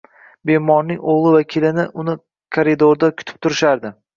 [0.49, 2.17] Bemorning o`g`li va kelini uni
[2.59, 3.97] koridorda kutib turishardi